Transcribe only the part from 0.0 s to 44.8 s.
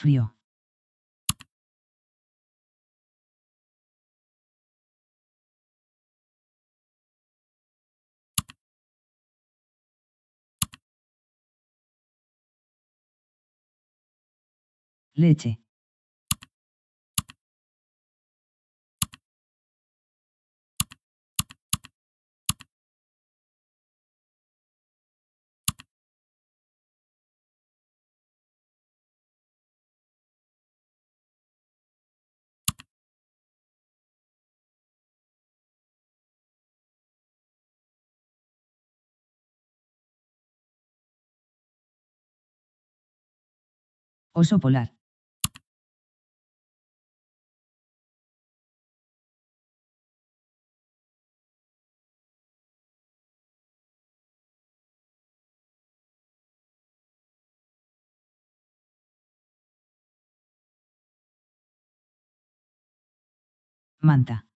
Frío. Leche. Oso